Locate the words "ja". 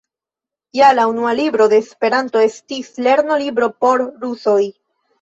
0.79-0.89